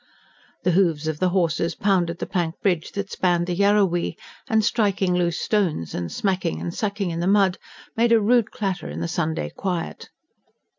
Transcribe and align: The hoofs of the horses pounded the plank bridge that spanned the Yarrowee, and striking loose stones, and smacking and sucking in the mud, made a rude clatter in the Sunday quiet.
The 0.63 0.71
hoofs 0.71 1.05
of 1.05 1.19
the 1.19 1.29
horses 1.29 1.75
pounded 1.75 2.17
the 2.17 2.25
plank 2.25 2.55
bridge 2.63 2.93
that 2.93 3.11
spanned 3.11 3.45
the 3.45 3.55
Yarrowee, 3.55 4.15
and 4.47 4.65
striking 4.65 5.13
loose 5.13 5.39
stones, 5.39 5.93
and 5.93 6.11
smacking 6.11 6.59
and 6.59 6.73
sucking 6.73 7.11
in 7.11 7.19
the 7.19 7.27
mud, 7.27 7.59
made 7.95 8.11
a 8.11 8.19
rude 8.19 8.49
clatter 8.49 8.89
in 8.89 8.99
the 8.99 9.07
Sunday 9.07 9.51
quiet. 9.51 10.09